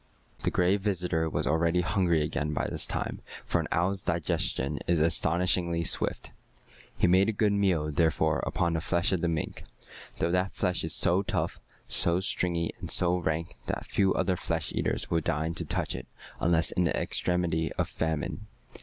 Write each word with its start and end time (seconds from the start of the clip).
The 0.41 0.49
Gray 0.49 0.77
Visitor 0.77 1.29
was 1.29 1.45
already 1.45 1.81
hungry 1.81 2.23
again 2.23 2.53
by 2.55 2.65
this 2.67 2.87
time, 2.87 3.21
for 3.45 3.61
an 3.61 3.67
owl's 3.71 4.01
digestion 4.01 4.79
is 4.87 4.97
astonishingly 4.99 5.83
swift. 5.83 6.31
He 6.97 7.05
made 7.05 7.29
a 7.29 7.31
good 7.31 7.53
meal, 7.53 7.91
therefore, 7.91 8.39
upon 8.47 8.73
the 8.73 8.81
flesh 8.81 9.11
of 9.11 9.21
the 9.21 9.27
mink, 9.27 9.63
though 10.17 10.31
that 10.31 10.55
flesh 10.55 10.83
is 10.83 10.93
so 10.95 11.21
tough, 11.21 11.59
so 11.87 12.19
stringy, 12.19 12.73
and 12.79 12.89
so 12.89 13.15
rank 13.19 13.53
that 13.67 13.85
few 13.85 14.11
other 14.15 14.35
flesh 14.35 14.71
eaters 14.73 15.11
will 15.11 15.21
deign 15.21 15.53
to 15.53 15.65
touch 15.65 15.93
it 15.93 16.07
unless 16.39 16.71
in 16.71 16.85
the 16.85 16.99
extremity 16.99 17.71
of 17.73 17.87
famine. 17.87 18.47